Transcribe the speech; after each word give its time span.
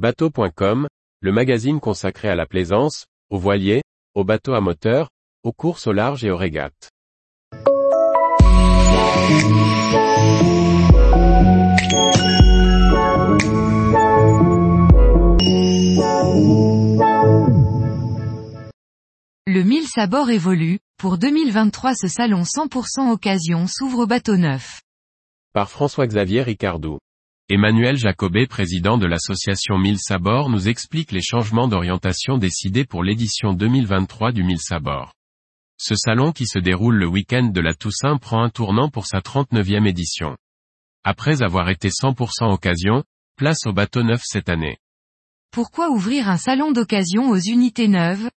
Bateau.com, 0.00 0.88
le 1.20 1.30
magazine 1.30 1.78
consacré 1.78 2.30
à 2.30 2.34
la 2.34 2.46
plaisance, 2.46 3.04
aux 3.28 3.36
voiliers, 3.36 3.82
aux 4.14 4.24
bateaux 4.24 4.54
à 4.54 4.62
moteur, 4.62 5.10
aux 5.44 5.52
courses 5.52 5.86
au 5.86 5.92
large 5.92 6.24
et 6.24 6.30
aux 6.30 6.38
régates. 6.38 6.88
Le 19.46 19.62
1000 19.62 19.86
sabords 19.86 20.30
évolue, 20.30 20.78
pour 20.96 21.18
2023 21.18 21.92
ce 21.94 22.08
salon 22.08 22.44
100% 22.44 23.10
occasion 23.10 23.66
s'ouvre 23.66 24.04
au 24.04 24.06
bateau 24.06 24.38
neuf. 24.38 24.80
Par 25.52 25.68
François-Xavier 25.68 26.40
Ricardou. 26.40 27.00
Emmanuel 27.52 27.96
Jacobet 27.96 28.46
président 28.46 28.96
de 28.96 29.08
l'association 29.08 29.76
1000 29.76 29.98
sabords 29.98 30.50
nous 30.50 30.68
explique 30.68 31.10
les 31.10 31.20
changements 31.20 31.66
d'orientation 31.66 32.38
décidés 32.38 32.84
pour 32.84 33.02
l'édition 33.02 33.54
2023 33.54 34.30
du 34.30 34.44
1000 34.44 34.60
sabords. 34.60 35.14
Ce 35.76 35.96
salon 35.96 36.30
qui 36.30 36.46
se 36.46 36.60
déroule 36.60 36.94
le 36.94 37.08
week-end 37.08 37.46
de 37.46 37.60
la 37.60 37.74
Toussaint 37.74 38.18
prend 38.18 38.44
un 38.44 38.50
tournant 38.50 38.88
pour 38.88 39.04
sa 39.04 39.18
39e 39.18 39.84
édition. 39.88 40.36
Après 41.02 41.42
avoir 41.42 41.70
été 41.70 41.88
100% 41.88 42.52
occasion, 42.52 43.02
place 43.34 43.66
au 43.66 43.72
bateau 43.72 44.04
neuf 44.04 44.22
cette 44.22 44.48
année. 44.48 44.78
Pourquoi 45.50 45.90
ouvrir 45.90 46.28
un 46.28 46.36
salon 46.36 46.70
d'occasion 46.70 47.30
aux 47.30 47.40
unités 47.40 47.88
neuves? 47.88 48.30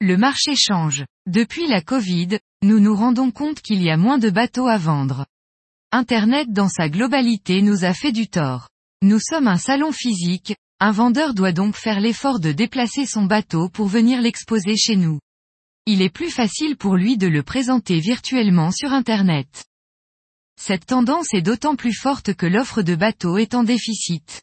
Le 0.00 0.16
marché 0.16 0.56
change. 0.56 1.04
Depuis 1.26 1.68
la 1.68 1.80
Covid, 1.80 2.40
nous 2.64 2.80
nous 2.80 2.96
rendons 2.96 3.30
compte 3.30 3.60
qu'il 3.60 3.80
y 3.84 3.88
a 3.88 3.96
moins 3.96 4.18
de 4.18 4.30
bateaux 4.30 4.66
à 4.66 4.78
vendre. 4.78 5.26
Internet 5.92 6.52
dans 6.52 6.68
sa 6.68 6.88
globalité 6.88 7.62
nous 7.62 7.84
a 7.84 7.94
fait 7.94 8.10
du 8.10 8.28
tort. 8.28 8.68
Nous 9.02 9.20
sommes 9.20 9.46
un 9.46 9.56
salon 9.56 9.92
physique, 9.92 10.56
un 10.80 10.90
vendeur 10.90 11.32
doit 11.32 11.52
donc 11.52 11.76
faire 11.76 12.00
l'effort 12.00 12.40
de 12.40 12.50
déplacer 12.50 13.06
son 13.06 13.24
bateau 13.24 13.68
pour 13.68 13.86
venir 13.86 14.20
l'exposer 14.20 14.76
chez 14.76 14.96
nous. 14.96 15.20
Il 15.86 16.02
est 16.02 16.10
plus 16.10 16.30
facile 16.30 16.76
pour 16.76 16.96
lui 16.96 17.16
de 17.16 17.28
le 17.28 17.44
présenter 17.44 18.00
virtuellement 18.00 18.72
sur 18.72 18.92
Internet. 18.92 19.64
Cette 20.60 20.86
tendance 20.86 21.32
est 21.32 21.42
d'autant 21.42 21.76
plus 21.76 21.94
forte 21.94 22.34
que 22.34 22.46
l'offre 22.46 22.82
de 22.82 22.96
bateaux 22.96 23.38
est 23.38 23.54
en 23.54 23.62
déficit. 23.62 24.42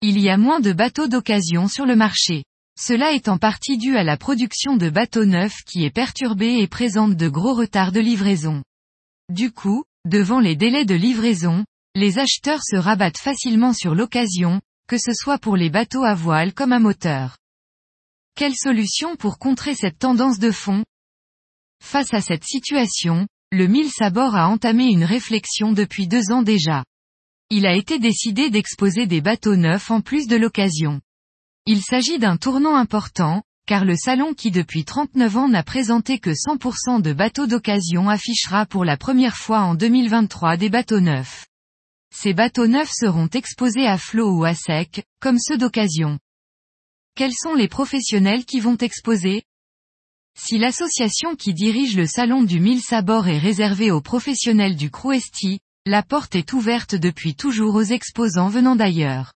Il 0.00 0.18
y 0.18 0.28
a 0.28 0.36
moins 0.36 0.58
de 0.58 0.72
bateaux 0.72 1.06
d'occasion 1.06 1.68
sur 1.68 1.86
le 1.86 1.94
marché. 1.94 2.44
Cela 2.76 3.12
est 3.12 3.28
en 3.28 3.38
partie 3.38 3.78
dû 3.78 3.96
à 3.96 4.02
la 4.02 4.16
production 4.16 4.76
de 4.76 4.90
bateaux 4.90 5.26
neufs 5.26 5.62
qui 5.64 5.84
est 5.84 5.90
perturbée 5.90 6.58
et 6.58 6.66
présente 6.66 7.14
de 7.14 7.28
gros 7.28 7.54
retards 7.54 7.92
de 7.92 8.00
livraison. 8.00 8.64
Du 9.28 9.52
coup, 9.52 9.84
devant 10.04 10.40
les 10.40 10.56
délais 10.56 10.84
de 10.84 10.94
livraison, 10.94 11.64
les 11.94 12.18
acheteurs 12.18 12.62
se 12.62 12.76
rabattent 12.76 13.18
facilement 13.18 13.72
sur 13.72 13.94
l'occasion, 13.94 14.60
que 14.88 14.98
ce 14.98 15.12
soit 15.12 15.38
pour 15.38 15.56
les 15.56 15.70
bateaux 15.70 16.04
à 16.04 16.14
voile 16.14 16.54
comme 16.54 16.72
à 16.72 16.78
moteur. 16.78 17.36
Quelle 18.34 18.54
solution 18.54 19.16
pour 19.16 19.38
contrer 19.38 19.74
cette 19.74 19.98
tendance 19.98 20.38
de 20.38 20.50
fond? 20.50 20.84
Face 21.82 22.14
à 22.14 22.20
cette 22.20 22.44
situation, 22.44 23.26
le 23.50 23.66
Mille 23.66 23.90
Sabord 23.90 24.34
a 24.34 24.48
entamé 24.48 24.86
une 24.86 25.04
réflexion 25.04 25.72
depuis 25.72 26.08
deux 26.08 26.32
ans 26.32 26.42
déjà. 26.42 26.84
Il 27.50 27.66
a 27.66 27.74
été 27.74 27.98
décidé 27.98 28.48
d'exposer 28.48 29.06
des 29.06 29.20
bateaux 29.20 29.56
neufs 29.56 29.90
en 29.90 30.00
plus 30.00 30.26
de 30.26 30.36
l'occasion. 30.36 31.00
Il 31.66 31.82
s'agit 31.82 32.18
d'un 32.18 32.38
tournant 32.38 32.74
important, 32.74 33.42
car 33.66 33.84
le 33.84 33.96
salon 33.96 34.34
qui 34.34 34.50
depuis 34.50 34.84
39 34.84 35.36
ans 35.36 35.48
n'a 35.48 35.62
présenté 35.62 36.18
que 36.18 36.30
100% 36.30 37.00
de 37.00 37.12
bateaux 37.12 37.46
d'occasion 37.46 38.08
affichera 38.08 38.66
pour 38.66 38.84
la 38.84 38.96
première 38.96 39.36
fois 39.36 39.60
en 39.60 39.74
2023 39.74 40.56
des 40.56 40.68
bateaux 40.68 41.00
neufs. 41.00 41.46
Ces 42.14 42.34
bateaux 42.34 42.66
neufs 42.66 42.92
seront 42.92 43.28
exposés 43.28 43.86
à 43.86 43.98
flot 43.98 44.36
ou 44.36 44.44
à 44.44 44.54
sec, 44.54 45.04
comme 45.20 45.38
ceux 45.38 45.56
d'occasion. 45.56 46.18
Quels 47.14 47.34
sont 47.34 47.54
les 47.54 47.68
professionnels 47.68 48.44
qui 48.44 48.60
vont 48.60 48.76
exposer? 48.76 49.42
Si 50.38 50.58
l'association 50.58 51.36
qui 51.36 51.54
dirige 51.54 51.96
le 51.96 52.06
salon 52.06 52.42
du 52.42 52.58
mille 52.58 52.80
sabords 52.80 53.28
est 53.28 53.38
réservée 53.38 53.90
aux 53.90 54.00
professionnels 54.00 54.76
du 54.76 54.90
Crouesti, 54.90 55.60
la 55.84 56.02
porte 56.02 56.34
est 56.34 56.52
ouverte 56.52 56.94
depuis 56.94 57.34
toujours 57.34 57.74
aux 57.74 57.82
exposants 57.82 58.48
venant 58.48 58.76
d'ailleurs. 58.76 59.32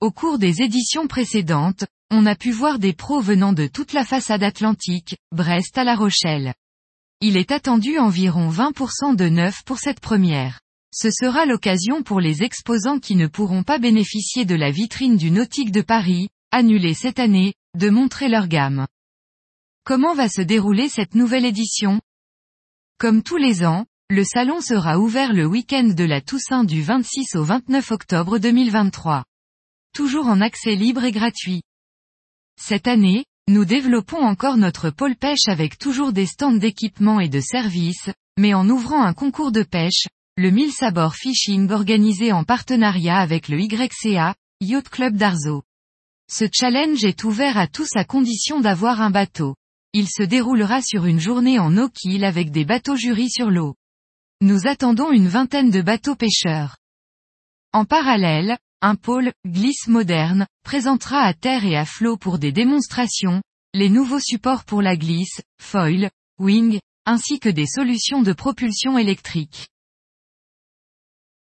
Au 0.00 0.10
cours 0.10 0.38
des 0.38 0.60
éditions 0.60 1.06
précédentes, 1.06 1.84
on 2.10 2.26
a 2.26 2.36
pu 2.36 2.50
voir 2.50 2.78
des 2.78 2.92
pros 2.92 3.20
venant 3.20 3.52
de 3.52 3.66
toute 3.66 3.92
la 3.92 4.04
façade 4.04 4.42
atlantique, 4.42 5.16
Brest 5.32 5.76
à 5.78 5.84
La 5.84 5.96
Rochelle. 5.96 6.54
Il 7.20 7.36
est 7.36 7.52
attendu 7.52 7.98
environ 7.98 8.50
20% 8.50 9.16
de 9.16 9.28
neuf 9.28 9.62
pour 9.64 9.78
cette 9.78 10.00
première. 10.00 10.60
Ce 10.92 11.10
sera 11.10 11.46
l'occasion 11.46 12.02
pour 12.02 12.20
les 12.20 12.42
exposants 12.42 13.00
qui 13.00 13.16
ne 13.16 13.26
pourront 13.26 13.64
pas 13.64 13.78
bénéficier 13.78 14.44
de 14.44 14.54
la 14.54 14.70
vitrine 14.70 15.16
du 15.16 15.30
Nautique 15.30 15.72
de 15.72 15.82
Paris, 15.82 16.28
annulée 16.52 16.94
cette 16.94 17.18
année, 17.18 17.54
de 17.76 17.90
montrer 17.90 18.28
leur 18.28 18.46
gamme. 18.46 18.86
Comment 19.84 20.14
va 20.14 20.28
se 20.28 20.40
dérouler 20.40 20.88
cette 20.88 21.14
nouvelle 21.14 21.44
édition? 21.44 22.00
Comme 22.98 23.22
tous 23.22 23.38
les 23.38 23.64
ans, 23.64 23.86
le 24.08 24.22
salon 24.22 24.60
sera 24.60 24.98
ouvert 24.98 25.32
le 25.32 25.46
week-end 25.46 25.88
de 25.96 26.04
la 26.04 26.20
Toussaint 26.20 26.62
du 26.62 26.80
26 26.82 27.34
au 27.34 27.42
29 27.42 27.90
octobre 27.90 28.38
2023. 28.38 29.24
Toujours 29.94 30.26
en 30.26 30.40
accès 30.40 30.76
libre 30.76 31.04
et 31.04 31.10
gratuit. 31.10 31.62
Cette 32.60 32.86
année, 32.86 33.24
nous 33.48 33.64
développons 33.64 34.22
encore 34.22 34.56
notre 34.56 34.90
pôle 34.90 35.16
pêche 35.16 35.48
avec 35.48 35.78
toujours 35.78 36.12
des 36.12 36.26
stands 36.26 36.56
d'équipement 36.56 37.20
et 37.20 37.28
de 37.28 37.40
services, 37.40 38.10
mais 38.38 38.54
en 38.54 38.68
ouvrant 38.68 39.02
un 39.02 39.12
concours 39.12 39.52
de 39.52 39.62
pêche, 39.62 40.06
le 40.36 40.50
1000 40.50 40.72
Sabor 40.72 41.14
Fishing 41.14 41.70
organisé 41.70 42.32
en 42.32 42.44
partenariat 42.44 43.18
avec 43.18 43.48
le 43.48 43.60
YCA, 43.60 44.34
Yacht 44.60 44.88
Club 44.88 45.16
d'Arzo. 45.16 45.62
Ce 46.30 46.46
challenge 46.50 47.04
est 47.04 47.24
ouvert 47.24 47.58
à 47.58 47.66
tous 47.66 47.90
à 47.96 48.04
condition 48.04 48.60
d'avoir 48.60 49.00
un 49.00 49.10
bateau. 49.10 49.54
Il 49.92 50.08
se 50.08 50.22
déroulera 50.22 50.80
sur 50.80 51.04
une 51.04 51.20
journée 51.20 51.58
en 51.58 51.76
eau 51.76 51.88
kill 51.88 52.24
avec 52.24 52.50
des 52.50 52.64
bateaux 52.64 52.96
jurys 52.96 53.30
sur 53.30 53.50
l'eau. 53.50 53.74
Nous 54.40 54.66
attendons 54.66 55.12
une 55.12 55.28
vingtaine 55.28 55.70
de 55.70 55.82
bateaux 55.82 56.16
pêcheurs. 56.16 56.78
En 57.72 57.84
parallèle, 57.84 58.56
un 58.84 58.96
pôle, 58.96 59.32
glisse 59.46 59.88
moderne, 59.88 60.46
présentera 60.62 61.20
à 61.20 61.32
terre 61.32 61.64
et 61.64 61.74
à 61.74 61.86
flot 61.86 62.18
pour 62.18 62.38
des 62.38 62.52
démonstrations, 62.52 63.42
les 63.72 63.88
nouveaux 63.88 64.20
supports 64.20 64.64
pour 64.64 64.82
la 64.82 64.94
glisse, 64.94 65.40
foil, 65.58 66.10
wing, 66.38 66.80
ainsi 67.06 67.40
que 67.40 67.48
des 67.48 67.64
solutions 67.64 68.20
de 68.20 68.34
propulsion 68.34 68.98
électrique. 68.98 69.68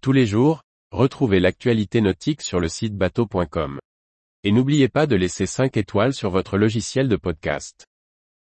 Tous 0.03 0.13
les 0.13 0.27
jours, 0.27 0.61
retrouvez 0.91 1.41
l'actualité 1.41 2.03
nautique 2.03 2.43
sur 2.43 2.61
le 2.61 2.69
site 2.69 2.95
bateau.com. 2.95 3.81
Et 4.43 4.53
n'oubliez 4.53 4.91
pas 4.91 5.07
de 5.07 5.17
laisser 5.17 5.47
5 5.47 5.79
étoiles 5.79 6.13
sur 6.13 6.29
votre 6.29 6.59
logiciel 6.59 7.09
de 7.09 7.17
podcast. 7.17 7.87